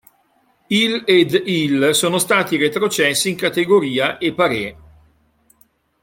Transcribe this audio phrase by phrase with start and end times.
[0.69, 4.75] Il ed il sono stati retrocessi in Kategoria e Parë.